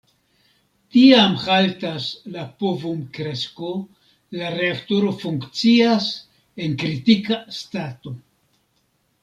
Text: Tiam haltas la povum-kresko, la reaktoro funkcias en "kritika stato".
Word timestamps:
Tiam 0.93 1.35
haltas 1.41 2.07
la 2.37 2.45
povum-kresko, 2.63 3.69
la 4.41 4.49
reaktoro 4.57 5.13
funkcias 5.21 6.11
en 6.67 6.77
"kritika 6.85 7.41
stato". 7.63 8.19